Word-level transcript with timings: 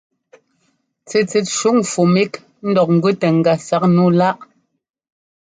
Tsitsit 1.07 1.47
shuŋ 1.57 1.77
fʉmík 1.91 2.33
ńdɔk 2.69 2.89
ŋ́gʉ 2.95 3.11
tɛ 3.19 3.27
ŋga 3.37 3.53
saꞌ 3.67 3.83
nǔu 3.95 4.07
láꞌ. 4.19 4.41